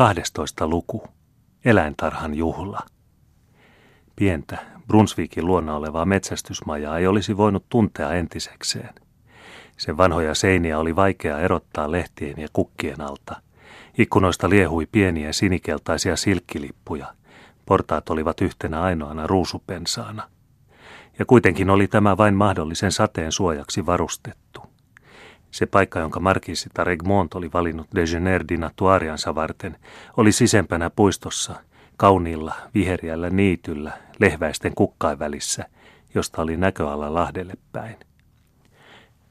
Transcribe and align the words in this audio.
12 0.00 0.66
luku. 0.66 1.02
Eläintarhan 1.64 2.34
juhla. 2.34 2.80
Pientä, 4.16 4.58
Brunsvikin 4.86 5.46
luona 5.46 5.76
olevaa 5.76 6.04
metsästysmajaa 6.04 6.98
ei 6.98 7.06
olisi 7.06 7.36
voinut 7.36 7.64
tuntea 7.68 8.12
entisekseen. 8.12 8.94
Sen 9.76 9.96
vanhoja 9.96 10.34
seiniä 10.34 10.78
oli 10.78 10.96
vaikea 10.96 11.38
erottaa 11.38 11.90
lehtien 11.90 12.34
ja 12.36 12.48
kukkien 12.52 13.00
alta. 13.00 13.42
Ikkunoista 13.98 14.48
liehui 14.48 14.86
pieniä 14.92 15.32
sinikeltaisia 15.32 16.16
silkkilippuja. 16.16 17.14
Portaat 17.66 18.10
olivat 18.10 18.40
yhtenä 18.40 18.82
ainoana 18.82 19.26
ruusupensaana. 19.26 20.28
Ja 21.18 21.24
kuitenkin 21.24 21.70
oli 21.70 21.88
tämä 21.88 22.16
vain 22.16 22.34
mahdollisen 22.34 22.92
sateen 22.92 23.32
suojaksi 23.32 23.86
varustettu. 23.86 24.69
Se 25.50 25.66
paikka, 25.66 26.00
jonka 26.00 26.20
markisita 26.20 26.84
Regmont 26.84 27.34
oli 27.34 27.50
valinnut 27.52 27.88
Degener 27.94 28.44
dinatuariansa 28.48 29.34
varten, 29.34 29.76
oli 30.16 30.32
sisempänä 30.32 30.90
puistossa, 30.90 31.54
kauniilla, 31.96 32.54
viheriällä 32.74 33.30
niityllä, 33.30 33.92
lehväisten 34.18 34.74
kukkain 34.74 35.18
välissä, 35.18 35.64
josta 36.14 36.42
oli 36.42 36.56
näköala 36.56 37.14
Lahdelle 37.14 37.52
päin. 37.72 37.96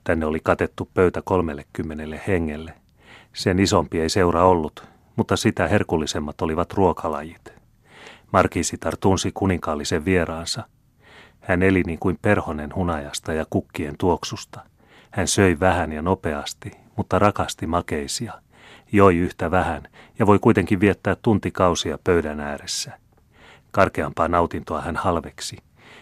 Tänne 0.03 0.26
oli 0.26 0.40
katettu 0.43 0.90
pöytä 0.93 1.21
kolmellekymmenelle 1.26 2.21
hengelle. 2.27 2.73
Sen 3.34 3.59
isompi 3.59 4.01
ei 4.01 4.09
seura 4.09 4.43
ollut, 4.43 4.88
mutta 5.15 5.38
sitä 5.38 5.67
herkullisemmat 5.67 6.41
olivat 6.41 6.73
ruokalajit. 6.73 7.54
Markisitar 8.34 8.98
tunsi 8.98 9.31
kuninkaallisen 9.34 10.05
vieraansa. 10.05 10.63
Hän 11.40 11.63
eli 11.63 11.84
niin 11.85 11.99
kuin 11.99 12.20
perhonen 12.21 12.76
hunajasta 12.76 13.34
ja 13.34 13.45
kukkien 13.49 13.95
tuoksusta– 13.98 14.62
hän 15.12 15.27
söi 15.27 15.58
vähän 15.59 15.91
ja 15.91 16.02
nopeasti, 16.02 16.72
mutta 16.95 17.20
rakasti 17.20 17.68
makeisia. 17.68 18.34
Joi 18.91 19.18
yhtä 19.18 19.52
vähän 19.52 19.84
ja 20.20 20.27
voi 20.27 20.40
kuitenkin 20.40 20.80
viettää 20.80 21.16
tuntikausia 21.22 21.98
pöydän 22.04 22.40
ääressä. 22.40 22.91
Karkeampaa 23.72 24.27
nautintoa 24.27 24.82
hän 24.82 24.96
halveksi, 24.96 25.57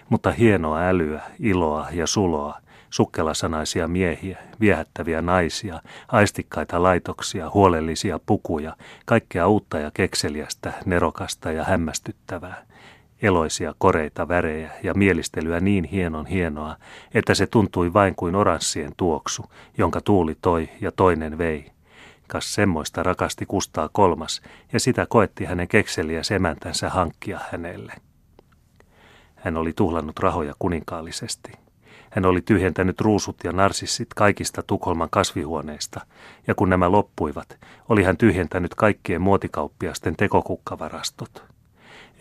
mutta 0.10 0.32
hienoa 0.32 0.80
älyä, 0.80 1.22
iloa 1.40 1.88
ja 1.92 2.08
suloa, 2.08 2.62
sukkelasanaisia 2.90 3.88
miehiä, 3.88 4.38
viehättäviä 4.60 5.22
naisia, 5.22 5.82
aistikkaita 6.08 6.84
laitoksia, 6.84 7.50
huolellisia 7.50 8.20
pukuja, 8.26 8.78
kaikkea 9.06 9.48
uutta 9.48 9.80
ja 9.80 9.92
kekseliästä, 9.94 10.74
nerokasta 10.86 11.52
ja 11.52 11.64
hämmästyttävää– 11.64 12.64
eloisia 13.22 13.74
koreita 13.78 14.28
värejä 14.28 14.72
ja 14.84 14.94
mielistelyä 14.94 15.60
niin 15.60 15.84
hienon 15.84 16.26
hienoa, 16.26 16.76
että 17.14 17.34
se 17.34 17.48
tuntui 17.48 17.94
vain 17.94 18.16
kuin 18.16 18.36
oranssien 18.36 18.92
tuoksu, 18.98 19.46
jonka 19.78 20.02
tuuli 20.02 20.36
toi 20.42 20.70
ja 20.82 20.92
toinen 20.92 21.38
vei. 21.38 21.72
Kas 22.28 22.54
semmoista 22.54 23.04
rakasti 23.04 23.46
Kustaa 23.46 23.90
kolmas, 23.92 24.42
ja 24.74 24.80
sitä 24.80 25.06
koetti 25.10 25.46
hänen 25.46 25.68
kekseliä 25.68 26.24
semäntänsä 26.24 26.90
hankkia 26.90 27.40
hänelle. 27.52 27.94
Hän 29.36 29.58
oli 29.58 29.74
tuhlannut 29.74 30.20
rahoja 30.20 30.54
kuninkaallisesti. 30.60 31.52
Hän 32.10 32.26
oli 32.26 32.42
tyhjentänyt 32.42 33.02
ruusut 33.02 33.38
ja 33.44 33.52
narsissit 33.52 34.08
kaikista 34.16 34.64
Tukholman 34.64 35.10
kasvihuoneista, 35.12 36.02
ja 36.48 36.56
kun 36.56 36.70
nämä 36.70 36.92
loppuivat, 36.92 37.58
oli 37.90 38.04
hän 38.04 38.18
tyhjentänyt 38.18 38.76
kaikkien 38.76 39.22
muotikauppiasten 39.22 40.16
tekokukkavarastot 40.16 41.57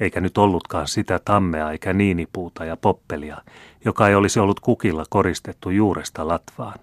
eikä 0.00 0.20
nyt 0.20 0.38
ollutkaan 0.38 0.88
sitä 0.88 1.20
tammea 1.24 1.70
eikä 1.70 1.92
niinipuuta 1.92 2.64
ja 2.64 2.76
poppelia, 2.76 3.36
joka 3.84 4.08
ei 4.08 4.14
olisi 4.14 4.40
ollut 4.40 4.60
kukilla 4.60 5.04
koristettu 5.10 5.70
juuresta 5.70 6.28
latvaan. 6.28 6.78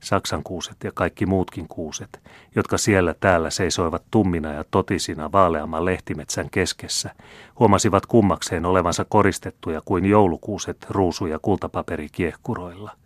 Saksan 0.00 0.42
kuuset 0.42 0.76
ja 0.84 0.92
kaikki 0.94 1.26
muutkin 1.26 1.68
kuuset, 1.68 2.20
jotka 2.54 2.78
siellä 2.78 3.14
täällä 3.20 3.50
seisoivat 3.50 4.02
tummina 4.10 4.52
ja 4.52 4.64
totisina 4.70 5.32
vaaleamman 5.32 5.84
lehtimetsän 5.84 6.50
keskessä, 6.50 7.10
huomasivat 7.58 8.06
kummakseen 8.06 8.66
olevansa 8.66 9.04
koristettuja 9.08 9.82
kuin 9.84 10.06
joulukuuset 10.06 10.86
ruusu- 10.90 11.26
ja 11.26 11.38
kultapaperikiehkuroilla. 11.42 13.01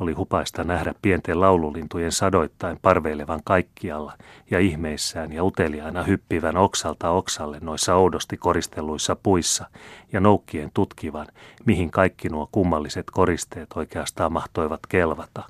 Oli 0.00 0.12
hupaista 0.12 0.64
nähdä 0.64 0.94
pienten 1.02 1.40
laululintujen 1.40 2.12
sadoittain 2.12 2.78
parveilevan 2.82 3.40
kaikkialla 3.44 4.12
ja 4.50 4.58
ihmeissään 4.58 5.32
ja 5.32 5.44
uteliaina 5.44 6.02
hyppivän 6.02 6.56
oksalta 6.56 7.10
oksalle 7.10 7.58
noissa 7.60 7.94
oudosti 7.94 8.36
koristelluissa 8.36 9.16
puissa 9.16 9.66
ja 10.12 10.20
noukkien 10.20 10.70
tutkivan, 10.74 11.26
mihin 11.64 11.90
kaikki 11.90 12.28
nuo 12.28 12.48
kummalliset 12.52 13.06
koristeet 13.10 13.68
oikeastaan 13.74 14.32
mahtoivat 14.32 14.80
kelvata. 14.88 15.42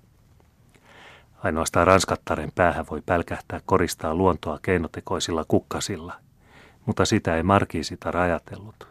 Ainoastaan 1.44 1.86
ranskattaren 1.86 2.52
päähän 2.54 2.86
voi 2.90 3.02
pälkähtää 3.06 3.60
koristaa 3.66 4.14
luontoa 4.14 4.58
keinotekoisilla 4.62 5.44
kukkasilla, 5.48 6.14
mutta 6.86 7.04
sitä 7.04 7.36
ei 7.36 7.42
markiisita 7.42 8.22
ajatellut. 8.22 8.88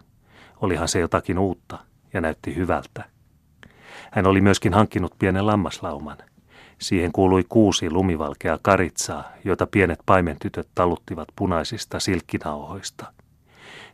Olihan 0.62 0.88
se 0.88 1.00
jotakin 1.00 1.40
uutta 1.40 1.78
ja 2.14 2.22
näytti 2.22 2.56
hyvältä. 2.56 3.17
Hän 4.12 4.28
oli 4.28 4.42
myöskin 4.42 4.74
hankkinut 4.74 5.14
pienen 5.20 5.48
lammaslauman. 5.48 6.18
Siihen 6.80 7.12
kuului 7.12 7.44
kuusi 7.50 7.90
lumivalkea 7.90 8.60
karitsaa, 8.62 9.32
joita 9.44 9.68
pienet 9.68 10.00
paimentytöt 10.06 10.68
taluttivat 10.76 11.28
punaisista 11.36 12.00
silkkinauhoista. 12.00 13.06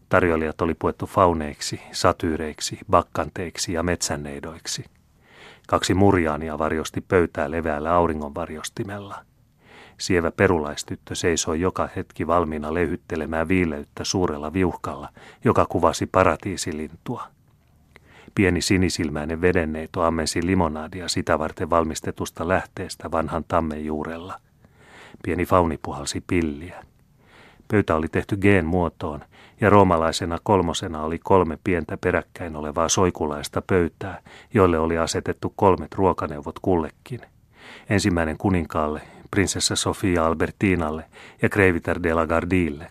Tarjoilijat 0.09 0.62
oli 0.62 0.74
puettu 0.74 1.06
fauneiksi, 1.06 1.81
satyyreiksi, 1.91 2.80
bakkanteiksi 2.90 3.74
ja 3.74 3.84
metsänneidoiksi. 3.84 4.86
Kaksi 5.68 5.94
murjaania 5.94 6.59
varjosti 6.59 7.02
pöytää 7.02 7.52
leveällä 7.52 7.94
auringonvarjostimella. 7.94 9.25
Sievä 9.97 10.31
perulaistyttö 10.31 11.16
seisoi 11.16 11.62
joka 11.62 11.90
hetki 11.96 12.28
valmiina 12.28 12.74
leyhyttelemään 12.74 13.47
viileyttä 13.47 14.03
suurella 14.03 14.53
viuhkalla, 14.53 15.09
joka 15.44 15.66
kuvasi 15.70 16.06
paratiisilintua. 16.06 17.33
Pieni 18.36 18.62
sinisilmäinen 18.62 19.42
vedenneito 19.42 20.02
ammensi 20.02 20.46
limonaadia 20.46 21.08
sitä 21.08 21.40
varten 21.40 21.70
valmistetusta 21.70 22.48
lähteestä 22.48 23.12
vanhan 23.12 23.46
tammen 23.48 23.86
juurella. 23.86 24.40
Pieni 25.24 25.46
fauni 25.46 25.80
puhalsi 25.82 26.24
pilliä. 26.28 26.84
Pöytä 27.68 27.96
oli 27.96 28.08
tehty 28.08 28.38
G-muotoon 28.38 29.22
ja 29.62 29.70
roomalaisena 29.70 30.38
kolmosena 30.44 31.04
oli 31.04 31.20
kolme 31.20 31.58
pientä 31.64 31.98
peräkkäin 31.98 32.56
olevaa 32.56 32.90
soikulaista 32.90 33.62
pöytää, 33.62 34.22
joille 34.54 34.80
oli 34.80 34.98
asetettu 34.98 35.54
kolmet 35.56 35.96
ruokaneuvot 35.96 36.60
kullekin. 36.60 37.22
Ensimmäinen 37.90 38.38
kuninkaalle, 38.38 39.02
prinsessa 39.32 39.76
Sofia 39.76 40.26
Albertinalle 40.26 41.06
ja 41.42 41.50
Kreiviter 41.50 42.00
de 42.04 42.14
la 42.14 42.28
Gardille. 42.28 42.88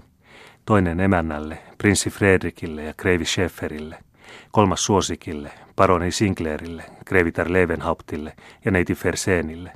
Toinen 0.64 1.00
emännälle, 1.00 1.58
prinssi 1.78 2.10
Fredrikille 2.10 2.84
ja 2.84 2.94
kreivi 2.96 3.24
Schäferille– 3.24 3.98
kolmas 4.50 4.84
suosikille, 4.84 5.52
paroni 5.76 6.10
Sinclairille, 6.10 6.84
Krevitar 7.04 7.52
Levenhauptille 7.52 8.32
ja 8.64 8.70
neiti 8.70 8.94
Fersenille. 8.94 9.72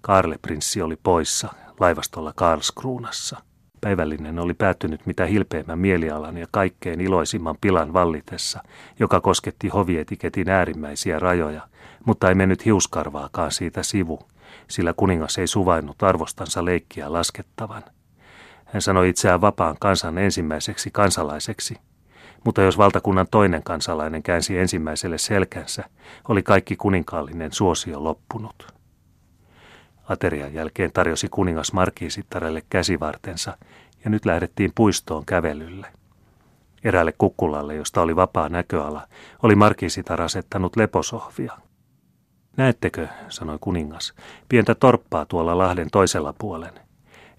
Karle 0.00 0.38
prinssi 0.42 0.82
oli 0.82 0.96
poissa, 1.02 1.48
laivastolla 1.80 2.32
Karlskruunassa. 2.36 3.42
Päivällinen 3.80 4.38
oli 4.38 4.54
päättynyt 4.54 5.06
mitä 5.06 5.26
hilpeimmän 5.26 5.78
mielialan 5.78 6.36
ja 6.36 6.46
kaikkein 6.50 7.00
iloisimman 7.00 7.56
pilan 7.60 7.92
vallitessa, 7.92 8.62
joka 8.98 9.20
kosketti 9.20 9.68
hovietiketin 9.68 10.48
äärimmäisiä 10.48 11.18
rajoja, 11.18 11.68
mutta 12.04 12.28
ei 12.28 12.34
mennyt 12.34 12.64
hiuskarvaakaan 12.64 13.52
siitä 13.52 13.82
sivu, 13.82 14.18
sillä 14.68 14.94
kuningas 14.96 15.38
ei 15.38 15.46
suvainnut 15.46 16.02
arvostansa 16.02 16.64
leikkiä 16.64 17.12
laskettavan. 17.12 17.82
Hän 18.64 18.82
sanoi 18.82 19.08
itseään 19.08 19.40
vapaan 19.40 19.76
kansan 19.80 20.18
ensimmäiseksi 20.18 20.90
kansalaiseksi– 20.90 21.76
mutta 22.44 22.62
jos 22.62 22.78
valtakunnan 22.78 23.26
toinen 23.30 23.62
kansalainen 23.62 24.22
käänsi 24.22 24.58
ensimmäiselle 24.58 25.18
selkänsä, 25.18 25.84
oli 26.28 26.42
kaikki 26.42 26.76
kuninkaallinen 26.76 27.52
suosio 27.52 28.04
loppunut. 28.04 28.74
Aterian 30.08 30.54
jälkeen 30.54 30.92
tarjosi 30.92 31.28
kuningas 31.28 31.72
markiisittarelle 31.72 32.62
käsivartensa 32.70 33.58
ja 34.04 34.10
nyt 34.10 34.26
lähdettiin 34.26 34.72
puistoon 34.74 35.26
kävelylle. 35.26 35.86
Eräälle 36.84 37.12
kukkulalle, 37.18 37.74
josta 37.74 38.02
oli 38.02 38.16
vapaa 38.16 38.48
näköala, 38.48 39.06
oli 39.42 39.54
markiisitar 39.54 40.22
asettanut 40.22 40.76
leposohvia. 40.76 41.52
Näettekö, 42.56 43.08
sanoi 43.28 43.58
kuningas, 43.60 44.14
pientä 44.48 44.74
torppaa 44.74 45.26
tuolla 45.26 45.58
lahden 45.58 45.88
toisella 45.90 46.34
puolen– 46.38 46.72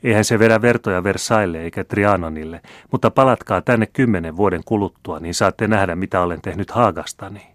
Eihän 0.04 0.26
se 0.26 0.40
vedä 0.40 0.62
vertoja 0.62 1.04
Versaille 1.04 1.62
eikä 1.62 1.84
Trianonille, 1.84 2.62
mutta 2.92 3.12
palatkaa 3.12 3.62
tänne 3.62 3.86
kymmenen 3.86 4.38
vuoden 4.38 4.62
kuluttua, 4.66 5.20
niin 5.20 5.34
saatte 5.34 5.68
nähdä, 5.68 5.96
mitä 5.96 6.22
olen 6.22 6.42
tehnyt 6.42 6.72
Haagastani. 6.72 7.54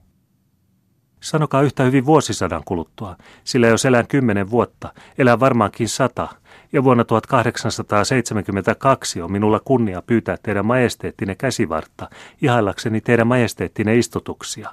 Sanokaa 1.21 1.63
yhtä 1.63 1.83
hyvin 1.83 2.07
vuosisadan 2.07 2.63
kuluttua, 2.65 3.17
sillä 3.45 3.67
jos 3.67 3.85
elän 3.85 4.07
kymmenen 4.07 4.51
vuotta, 4.51 4.93
elän 5.19 5.41
varmaankin 5.41 5.89
sata, 5.89 6.29
ja 6.73 6.85
vuonna 6.85 7.05
1872 7.05 9.23
on 9.23 9.33
minulla 9.33 9.61
kunnia 9.65 10.03
pyytää 10.03 10.37
teidän 10.43 10.67
majesteettinen 10.67 11.37
käsivartta, 11.37 12.11
ihaillakseni 12.43 13.01
teidän 13.01 13.27
majesteettinen 13.27 13.99
istutuksia. 13.99 14.71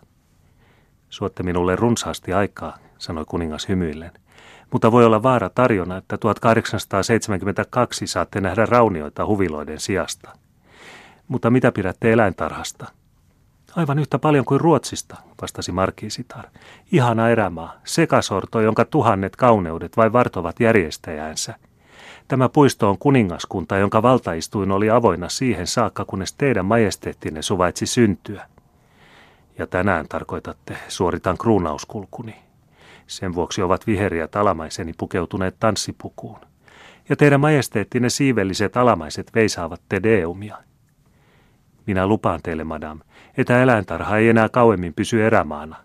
Suotte 1.10 1.44
minulle 1.44 1.76
runsaasti 1.76 2.34
aikaa, 2.34 2.78
sanoi 2.98 3.26
kuningas 3.28 3.70
hymyillen. 3.70 4.12
Mutta 4.72 4.92
voi 4.92 5.06
olla 5.06 5.24
vaara 5.24 5.50
tarjona, 5.50 5.98
että 5.98 6.18
1872 6.18 8.08
saatte 8.08 8.42
nähdä 8.42 8.66
raunioita 8.66 9.26
huviloiden 9.26 9.80
sijasta. 9.80 10.30
Mutta 11.28 11.50
mitä 11.50 11.72
pidätte 11.72 12.14
eläintarhasta? 12.14 12.86
Aivan 13.76 14.00
yhtä 14.00 14.20
paljon 14.20 14.46
kuin 14.46 14.62
Ruotsista, 14.62 15.18
vastasi 15.42 15.72
Markiisitar. 15.72 16.46
Ihana 16.92 17.30
erämaa, 17.30 17.74
sekasorto, 17.84 18.62
jonka 18.62 18.86
tuhannet 18.86 19.36
kauneudet 19.36 19.98
vai 19.98 20.14
vartovat 20.14 20.60
järjestäjäänsä. 20.60 21.56
Tämä 22.28 22.50
puisto 22.50 22.90
on 22.90 22.98
kuningaskunta, 22.98 23.78
jonka 23.78 24.02
valtaistuin 24.02 24.72
oli 24.72 24.90
avoinna 24.90 25.30
siihen 25.30 25.68
saakka, 25.68 26.06
kunnes 26.06 26.34
teidän 26.34 26.66
majesteettinne 26.66 27.42
suvaitsi 27.42 27.86
syntyä. 27.86 28.46
Ja 29.58 29.68
tänään 29.68 30.08
tarkoitatte, 30.08 30.78
suoritan 30.88 31.38
kruunauskulkuni. 31.38 32.36
Sen 33.08 33.36
vuoksi 33.36 33.62
ovat 33.62 33.88
viheriät 33.88 34.36
alamaiseni 34.36 34.94
pukeutuneet 34.98 35.56
tanssipukuun. 35.60 36.40
Ja 37.10 37.16
teidän 37.16 37.40
majesteettinne 37.40 38.10
siivelliset 38.10 38.78
alamaiset 38.78 39.32
veisaavat 39.36 39.82
te 39.90 40.04
deumia. 40.04 40.58
Minä 41.88 42.08
lupaan 42.08 42.40
teille, 42.44 42.64
madam, 42.64 43.02
että 43.38 43.64
eläintarha 43.64 44.18
ei 44.18 44.30
enää 44.30 44.50
kauemmin 44.50 44.94
pysy 44.94 45.26
erämaana. 45.26 45.76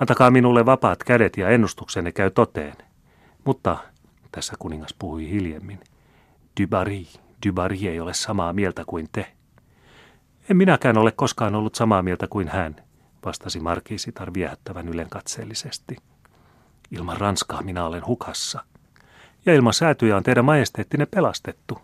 Antakaa 0.00 0.30
minulle 0.30 0.66
vapaat 0.66 1.04
kädet 1.04 1.36
ja 1.36 1.48
ennustuksenne 1.48 2.12
käy 2.12 2.30
toteen. 2.30 2.76
Mutta, 3.44 3.76
tässä 4.32 4.54
kuningas 4.58 4.94
puhui 4.98 5.30
hiljemmin, 5.30 5.80
Dybari, 6.60 7.06
Dybari 7.46 7.88
ei 7.88 8.00
ole 8.00 8.14
samaa 8.14 8.52
mieltä 8.52 8.84
kuin 8.86 9.08
te. 9.12 9.32
En 10.50 10.56
minäkään 10.56 10.98
ole 10.98 11.12
koskaan 11.12 11.54
ollut 11.54 11.74
samaa 11.74 12.02
mieltä 12.02 12.26
kuin 12.26 12.48
hän, 12.48 12.76
vastasi 13.24 13.60
markiisitar 13.60 14.34
viehättävän 14.34 14.88
ylenkatseellisesti. 14.88 15.96
Ilman 16.90 17.16
Ranskaa 17.16 17.62
minä 17.62 17.86
olen 17.86 18.06
hukassa. 18.06 18.64
Ja 19.46 19.54
ilman 19.54 19.74
säätyjä 19.74 20.16
on 20.16 20.22
teidän 20.22 20.44
majesteettinne 20.44 21.06
pelastettu. 21.06 21.78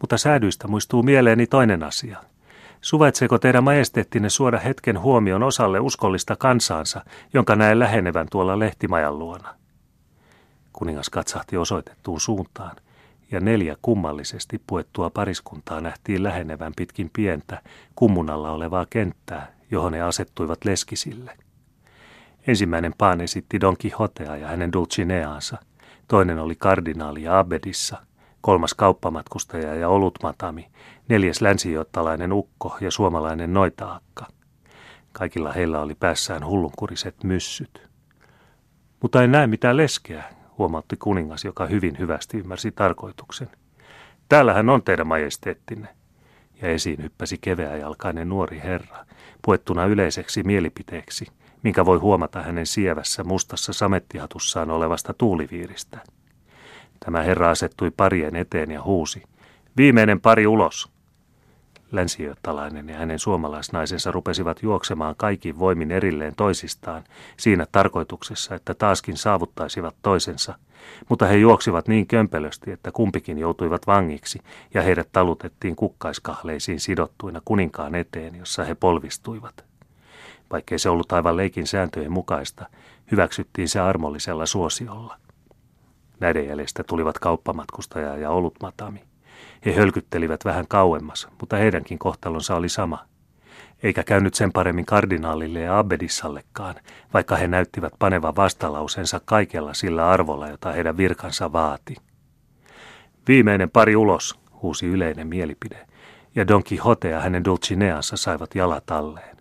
Mutta 0.00 0.18
säädyistä 0.18 0.68
muistuu 0.68 1.02
mieleeni 1.02 1.46
toinen 1.46 1.82
asia– 1.82 2.22
Suvaitseeko 2.86 3.38
teidän 3.38 3.64
majesteettinne 3.64 4.28
suoda 4.28 4.58
hetken 4.58 5.00
huomion 5.00 5.42
osalle 5.42 5.80
uskollista 5.80 6.36
kansaansa, 6.36 7.04
jonka 7.34 7.56
näen 7.56 7.78
lähenevän 7.78 8.26
tuolla 8.30 8.58
lehtimajan 8.58 9.18
luona? 9.18 9.54
Kuningas 10.72 11.10
katsahti 11.10 11.56
osoitettuun 11.56 12.20
suuntaan, 12.20 12.76
ja 13.30 13.40
neljä 13.40 13.76
kummallisesti 13.82 14.62
puettua 14.66 15.10
pariskuntaa 15.10 15.80
nähtiin 15.80 16.22
lähenevän 16.22 16.72
pitkin 16.76 17.10
pientä, 17.12 17.62
kummunalla 17.94 18.50
olevaa 18.50 18.86
kenttää, 18.90 19.52
johon 19.70 19.94
he 19.94 20.00
asettuivat 20.00 20.64
leskisille. 20.64 21.38
Ensimmäinen 22.46 22.92
paan 22.98 23.20
esitti 23.20 23.60
Don 23.60 23.76
Quixotea 23.84 24.36
ja 24.36 24.48
hänen 24.48 24.72
Dulcineaansa, 24.72 25.58
toinen 26.08 26.38
oli 26.38 26.54
kardinaali 26.54 27.22
ja 27.22 27.38
Abedissa, 27.38 28.02
kolmas 28.40 28.74
kauppamatkustaja 28.74 29.74
ja 29.74 29.88
olutmatami, 29.88 30.68
neljäs 31.08 31.40
länsijottalainen 31.40 32.32
ukko 32.32 32.76
ja 32.80 32.90
suomalainen 32.90 33.52
noitaakka. 33.52 34.26
Kaikilla 35.12 35.52
heillä 35.52 35.80
oli 35.80 35.94
päässään 35.94 36.46
hullunkuriset 36.46 37.24
myssyt. 37.24 37.88
Mutta 39.02 39.22
en 39.22 39.32
näe 39.32 39.46
mitään 39.46 39.76
leskeä, 39.76 40.24
huomautti 40.58 40.96
kuningas, 40.96 41.44
joka 41.44 41.66
hyvin 41.66 41.98
hyvästi 41.98 42.38
ymmärsi 42.38 42.72
tarkoituksen. 42.72 43.48
Täällähän 44.28 44.68
on 44.68 44.82
teidän 44.82 45.06
majesteettinne. 45.06 45.88
Ja 46.62 46.68
esiin 46.68 47.02
hyppäsi 47.02 47.38
keveäjalkainen 47.40 48.28
nuori 48.28 48.60
herra, 48.64 49.06
puettuna 49.42 49.84
yleiseksi 49.84 50.42
mielipiteeksi, 50.42 51.26
minkä 51.62 51.84
voi 51.84 51.98
huomata 51.98 52.42
hänen 52.42 52.66
sievässä 52.66 53.24
mustassa 53.24 53.72
samettihatussaan 53.72 54.70
olevasta 54.70 55.14
tuuliviiristä. 55.14 55.98
Tämä 57.00 57.22
herra 57.22 57.50
asettui 57.50 57.90
parien 57.90 58.36
eteen 58.36 58.70
ja 58.70 58.82
huusi. 58.82 59.22
Viimeinen 59.76 60.20
pari 60.20 60.46
ulos. 60.46 60.96
Länsijottalainen 61.92 62.88
ja 62.88 62.98
hänen 62.98 63.18
suomalaisnaisensa 63.18 64.10
rupesivat 64.10 64.62
juoksemaan 64.62 65.14
kaikin 65.18 65.58
voimin 65.58 65.90
erilleen 65.90 66.34
toisistaan 66.36 67.04
siinä 67.36 67.66
tarkoituksessa, 67.72 68.54
että 68.54 68.74
taaskin 68.74 69.16
saavuttaisivat 69.16 69.96
toisensa, 70.02 70.58
mutta 71.08 71.26
he 71.26 71.36
juoksivat 71.36 71.88
niin 71.88 72.06
kömpelösti, 72.06 72.70
että 72.70 72.92
kumpikin 72.92 73.38
joutuivat 73.38 73.86
vangiksi 73.86 74.40
ja 74.74 74.82
heidät 74.82 75.08
talutettiin 75.12 75.76
kukkaiskahleisiin 75.76 76.80
sidottuina 76.80 77.42
kuninkaan 77.44 77.94
eteen, 77.94 78.34
jossa 78.34 78.64
he 78.64 78.74
polvistuivat. 78.74 79.65
Vaikkei 80.50 80.78
se 80.78 80.90
ollut 80.90 81.12
aivan 81.12 81.36
leikin 81.36 81.66
sääntöjen 81.66 82.12
mukaista, 82.12 82.66
hyväksyttiin 83.10 83.68
se 83.68 83.80
armollisella 83.80 84.46
suosiolla. 84.46 85.16
Näiden 86.20 86.46
jäljestä 86.46 86.84
tulivat 86.84 87.18
kauppamatkustaja 87.18 88.16
ja 88.16 88.30
olutmatami. 88.30 89.04
He 89.64 89.74
hölkyttelivät 89.74 90.44
vähän 90.44 90.68
kauemmas, 90.68 91.28
mutta 91.40 91.56
heidänkin 91.56 91.98
kohtalonsa 91.98 92.54
oli 92.54 92.68
sama. 92.68 93.04
Eikä 93.82 94.02
käynyt 94.02 94.34
sen 94.34 94.52
paremmin 94.52 94.86
kardinaalille 94.86 95.60
ja 95.60 95.78
abbedissallekaan, 95.78 96.74
vaikka 97.14 97.36
he 97.36 97.48
näyttivät 97.48 97.92
panevan 97.98 98.36
vastalausensa 98.36 99.20
kaikella 99.24 99.74
sillä 99.74 100.08
arvolla, 100.08 100.48
jota 100.48 100.72
heidän 100.72 100.96
virkansa 100.96 101.52
vaati. 101.52 101.96
Viimeinen 103.28 103.70
pari 103.70 103.96
ulos, 103.96 104.38
huusi 104.62 104.86
yleinen 104.86 105.26
mielipide, 105.26 105.86
ja 106.34 106.48
Don 106.48 106.62
Quixote 106.72 107.08
ja 107.08 107.20
hänen 107.20 107.44
Dulcineansa 107.44 108.16
saivat 108.16 108.54
jalat 108.54 108.90
alleen. 108.90 109.35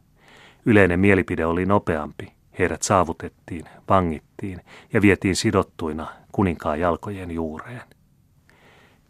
Yleinen 0.66 1.00
mielipide 1.00 1.46
oli 1.46 1.66
nopeampi, 1.66 2.34
heidät 2.60 2.84
saavutettiin, 2.84 3.66
vangittiin 3.90 4.62
ja 4.94 5.02
vietiin 5.02 5.36
sidottuina 5.36 6.08
kuninkaan 6.32 6.80
jalkojen 6.80 7.32
juureen. 7.32 7.82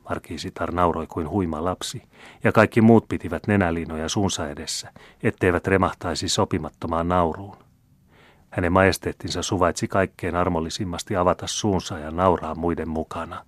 Markiisitar 0.10 0.72
nauroi 0.72 1.07
kuin 1.07 1.30
huima 1.30 1.63
lapsi, 1.63 2.04
ja 2.44 2.52
kaikki 2.52 2.81
muut 2.81 3.07
pitivät 3.07 3.48
nenäliinoja 3.48 4.10
suunsa 4.10 4.50
edessä, 4.50 4.92
etteivät 5.24 5.68
remahtaisi 5.68 6.30
sopimattomaan 6.30 7.07
nauruun. 7.07 7.57
Hänen 8.50 8.74
majesteettinsa 8.74 9.44
suvaitsi 9.44 9.88
kaikkein 9.88 10.36
armollisimmasti 10.36 11.16
avata 11.16 11.48
suunsa 11.48 12.00
ja 12.00 12.12
nauraa 12.12 12.56
muiden 12.56 12.90
mukana. 12.90 13.46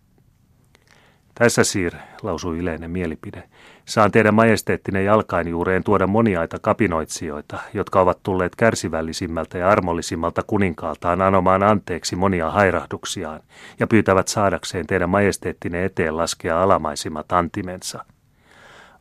Tässä 1.39 1.63
siir, 1.63 1.93
lausui 2.23 2.57
yleinen 2.57 2.91
mielipide, 2.91 3.43
Saan 3.87 4.11
teidän 4.11 4.33
majesteettinen 4.33 5.05
jalkainjuureen 5.05 5.83
tuoda 5.83 6.07
moniaita 6.07 6.59
kapinoitsijoita, 6.61 7.59
jotka 7.73 8.01
ovat 8.01 8.23
tulleet 8.23 8.55
kärsivällisimmältä 8.55 9.57
ja 9.57 9.69
armollisimmalta 9.69 10.43
kuninkaaltaan 10.47 11.21
anomaan 11.21 11.63
anteeksi 11.63 12.15
monia 12.15 12.51
hairahduksiaan 12.51 13.39
ja 13.79 13.87
pyytävät 13.87 14.27
saadakseen 14.27 14.87
teidän 14.87 15.09
majesteettinen 15.09 15.83
eteen 15.83 16.17
laskea 16.17 16.63
alamaisimmat 16.63 17.31
antimensa. 17.31 18.05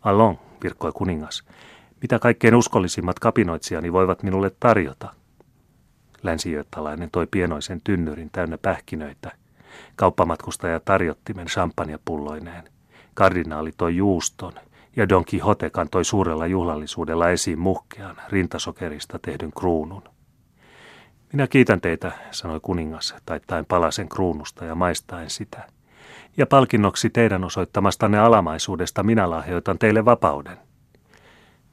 Allon, 0.02 0.38
virkkoi 0.62 0.92
kuningas, 0.92 1.44
mitä 2.02 2.18
kaikkein 2.18 2.54
uskollisimmat 2.54 3.18
kapinoitsijani 3.18 3.92
voivat 3.92 4.22
minulle 4.22 4.50
tarjota? 4.60 5.08
Länsijöttalainen 6.22 7.10
toi 7.12 7.26
pienoisen 7.30 7.80
tynnyrin 7.84 8.30
täynnä 8.32 8.58
pähkinöitä. 8.58 9.45
Kauppamatkustaja 9.96 10.80
tarjottimen 10.80 11.46
champagnepulloineen. 11.46 12.68
Kardinaali 13.14 13.72
toi 13.76 13.96
juuston 13.96 14.52
ja 14.96 15.08
Don 15.08 15.24
Quixote 15.34 15.70
kantoi 15.70 16.04
suurella 16.04 16.46
juhlallisuudella 16.46 17.30
esiin 17.30 17.58
muhkean 17.58 18.16
rintasokerista 18.28 19.18
tehdyn 19.18 19.52
kruunun. 19.52 20.02
Minä 21.32 21.46
kiitän 21.46 21.80
teitä, 21.80 22.12
sanoi 22.30 22.60
kuningas, 22.60 23.14
taittaen 23.26 23.66
palasen 23.66 24.08
kruunusta 24.08 24.64
ja 24.64 24.74
maistaen 24.74 25.30
sitä. 25.30 25.68
Ja 26.36 26.46
palkinnoksi 26.46 27.10
teidän 27.10 27.44
osoittamastanne 27.44 28.18
alamaisuudesta 28.18 29.02
minä 29.02 29.30
lahjoitan 29.30 29.78
teille 29.78 30.04
vapauden. 30.04 30.58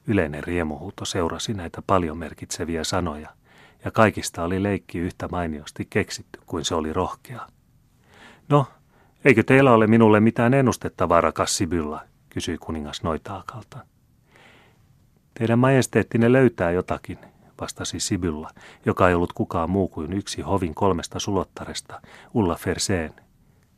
Yleinen 0.08 0.44
riemuhuuto 0.44 1.06
seurasi 1.06 1.54
näitä 1.54 1.82
paljon 1.88 2.18
merkitseviä 2.18 2.84
sanoja, 2.84 3.30
ja 3.86 3.92
kaikista 3.92 4.44
oli 4.44 4.64
leikki 4.64 5.00
yhtä 5.00 5.28
mainiosti 5.32 5.88
keksitty 5.90 6.40
kuin 6.46 6.66
se 6.66 6.76
oli 6.76 6.94
rohkea. 6.94 7.48
No, 8.50 8.66
eikö 9.26 9.44
teillä 9.44 9.74
ole 9.74 9.88
minulle 9.88 10.20
mitään 10.20 10.54
ennustettavaa, 10.54 11.22
rakas 11.22 11.58
Sibylla, 11.58 12.02
kysyi 12.30 12.58
kuningas 12.58 13.04
Noitaakalta. 13.04 13.78
Teidän 15.34 15.60
majesteettinne 15.60 16.32
löytää 16.32 16.72
jotakin, 16.72 17.20
vastasi 17.62 18.00
Sibylla, 18.00 18.50
joka 18.86 19.10
ei 19.10 19.16
ollut 19.16 19.34
kukaan 19.34 19.70
muu 19.70 19.88
kuin 19.88 20.14
yksi 20.14 20.42
hovin 20.42 20.76
kolmesta 20.76 21.20
sulottaresta, 21.20 22.02
Ulla 22.34 22.56
Ferseen. 22.56 23.14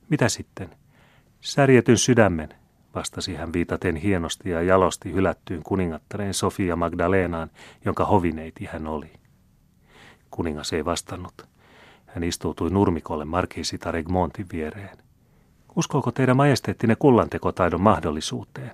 Mitä 0.10 0.30
sitten? 0.30 0.70
Särjetyn 1.42 1.98
sydämen, 1.98 2.50
vastasi 2.96 3.36
hän 3.36 3.54
viitaten 3.54 3.96
hienosti 3.96 4.50
ja 4.50 4.62
jalosti 4.62 5.14
hylättyyn 5.14 5.64
kuningattareen 5.64 6.34
Sofia 6.34 6.76
Magdalenaan, 6.76 7.52
jonka 7.86 8.06
hovineiti 8.06 8.66
hän 8.66 8.88
oli. 8.88 9.14
Kuningas 10.32 10.74
ei 10.74 10.86
vastannut. 10.86 11.55
Hän 12.16 12.24
istuutui 12.24 12.70
nurmikolle 12.70 13.26
markiisitar 13.26 13.96
Egmontin 13.96 14.46
viereen. 14.54 14.98
Uskooko 15.76 16.12
teidän 16.12 16.38
majesteettinne 16.38 16.96
kullantekotaidon 16.96 17.82
mahdollisuuteen? 17.82 18.72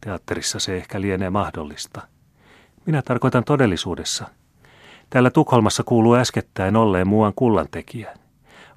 Teatterissa 0.00 0.58
se 0.60 0.76
ehkä 0.76 1.00
lienee 1.00 1.30
mahdollista. 1.30 2.02
Minä 2.86 3.02
tarkoitan 3.02 3.44
todellisuudessa. 3.44 4.28
Täällä 5.10 5.30
Tukholmassa 5.30 5.82
kuuluu 5.82 6.14
äskettäin 6.14 6.76
olleen 6.76 7.08
muuan 7.08 7.32
kullantekijä. 7.36 8.14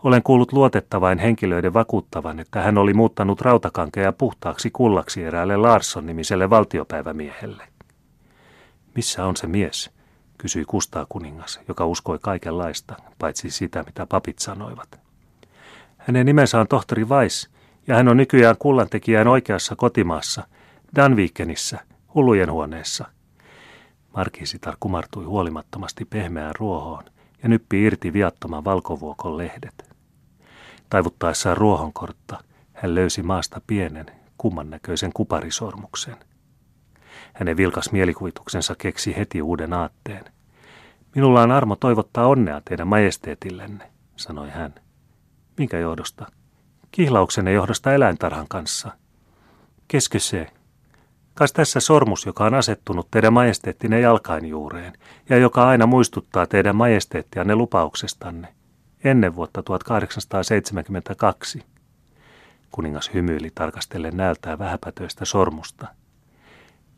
Olen 0.03 0.23
kuullut 0.23 0.53
luotettavain 0.53 1.19
henkilöiden 1.19 1.73
vakuuttavan, 1.73 2.39
että 2.39 2.61
hän 2.61 2.77
oli 2.77 2.93
muuttanut 2.93 3.41
rautakankea 3.41 4.11
puhtaaksi 4.11 4.69
kullaksi 4.71 5.23
eräälle 5.23 5.57
Larsson-nimiselle 5.57 6.49
valtiopäivämiehelle. 6.49 7.63
Missä 8.95 9.25
on 9.25 9.35
se 9.35 9.47
mies? 9.47 9.91
Kysyi 10.37 10.65
Kustaa 10.65 11.05
kuningas, 11.09 11.59
joka 11.67 11.85
uskoi 11.85 12.19
kaikenlaista, 12.21 12.95
paitsi 13.19 13.49
sitä, 13.49 13.83
mitä 13.83 14.05
papit 14.05 14.39
sanoivat. 14.39 14.99
Hänen 15.97 16.25
nimensä 16.25 16.59
on 16.59 16.67
tohtori 16.67 17.05
Weiss, 17.05 17.49
ja 17.87 17.95
hän 17.95 18.07
on 18.07 18.17
nykyään 18.17 18.55
kullantekijän 18.59 19.27
oikeassa 19.27 19.75
kotimaassa, 19.75 20.47
Danvikenissä, 20.95 21.79
hullujen 22.15 22.51
huoneessa. 22.51 23.05
Markiisitar 24.15 24.77
kumartui 24.79 25.23
huolimattomasti 25.23 26.05
pehmeään 26.05 26.55
ruohoon 26.59 27.03
ja 27.43 27.49
nyppi 27.49 27.83
irti 27.83 28.13
viattoman 28.13 28.63
valkovuokon 28.63 29.37
lehdet. 29.37 29.95
Taivuttaessaan 30.89 31.57
ruohonkortta 31.57 32.43
hän 32.73 32.95
löysi 32.95 33.23
maasta 33.23 33.61
pienen, 33.67 34.05
kumman 34.37 34.69
näköisen 34.69 35.11
kuparisormuksen. 35.13 36.15
Hänen 37.33 37.57
vilkas 37.57 37.91
mielikuvituksensa 37.91 38.75
keksi 38.77 39.17
heti 39.17 39.41
uuden 39.41 39.73
aatteen. 39.73 40.25
Minulla 41.15 41.41
on 41.41 41.51
armo 41.51 41.75
toivottaa 41.75 42.27
onnea 42.27 42.61
teidän 42.65 42.87
majesteetillenne, 42.87 43.91
sanoi 44.15 44.49
hän. 44.49 44.75
Minkä 45.57 45.79
johdosta? 45.79 46.25
Kihlauksenne 46.91 47.51
johdosta 47.51 47.93
eläintarhan 47.93 48.47
kanssa. 48.47 48.91
Keskö 49.87 50.19
se? 50.19 50.47
Kas 51.33 51.53
tässä 51.53 51.79
sormus, 51.79 52.25
joka 52.25 52.45
on 52.45 52.53
asettunut 52.53 53.11
teidän 53.11 53.33
majesteettinen 53.33 54.01
jalkainjuureen 54.01 54.93
ja 55.29 55.37
joka 55.37 55.67
aina 55.67 55.85
muistuttaa 55.85 56.47
teidän 56.47 56.75
majesteettianne 56.75 57.55
lupauksestanne 57.55 58.47
ennen 59.03 59.35
vuotta 59.35 59.63
1872. 59.63 61.63
Kuningas 62.71 63.13
hymyili 63.13 63.51
tarkastellen 63.55 64.17
näältään 64.17 64.59
vähäpätöistä 64.59 65.25
sormusta. 65.25 65.87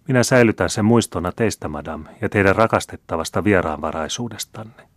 Minä 0.07 0.23
säilytän 0.23 0.69
sen 0.69 0.85
muistona 0.85 1.31
teistä, 1.31 1.67
madam, 1.67 2.05
ja 2.21 2.29
teidän 2.29 2.55
rakastettavasta 2.55 3.43
vieraanvaraisuudestanne. 3.43 4.87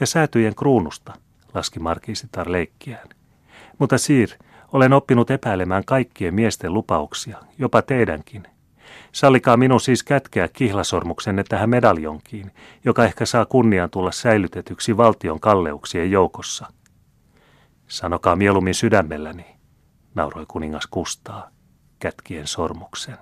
Ja 0.00 0.06
säätyjen 0.06 0.54
kruunusta, 0.54 1.12
laski 1.54 1.80
markiisitar 1.80 2.52
leikkiään. 2.52 3.08
Mutta 3.78 3.98
Siir, 3.98 4.28
olen 4.72 4.92
oppinut 4.92 5.30
epäilemään 5.30 5.84
kaikkien 5.84 6.34
miesten 6.34 6.74
lupauksia, 6.74 7.38
jopa 7.58 7.82
teidänkin. 7.82 8.46
Sallikaa 9.12 9.56
minun 9.56 9.80
siis 9.80 10.02
kätkeä 10.02 10.48
kihlasormuksenne 10.48 11.44
tähän 11.48 11.70
medaljonkiin, 11.70 12.50
joka 12.84 13.04
ehkä 13.04 13.26
saa 13.26 13.46
kunnian 13.46 13.90
tulla 13.90 14.12
säilytetyksi 14.12 14.96
valtion 14.96 15.40
kalleuksien 15.40 16.10
joukossa. 16.10 16.66
Sanokaa 17.88 18.36
mieluummin 18.36 18.74
sydämelläni, 18.74 19.46
nauroi 20.14 20.44
kuningas 20.48 20.86
Kustaa, 20.86 21.50
kätkien 21.98 22.46
sormuksen. 22.46 23.18